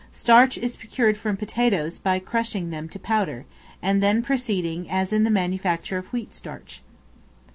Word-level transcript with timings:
Starch 0.11 0.57
is 0.57 0.75
procured 0.77 1.15
from 1.15 1.37
potatoes 1.37 1.99
by 1.99 2.17
crushing 2.17 2.71
them 2.71 2.89
to 2.89 2.97
powder, 2.97 3.45
and 3.83 4.01
then 4.01 4.23
proceeding 4.23 4.89
as 4.89 5.13
in 5.13 5.23
the 5.25 5.29
manufacture 5.29 5.99
of 5.99 6.07
wheat 6.07 6.33
starch. 6.33 6.81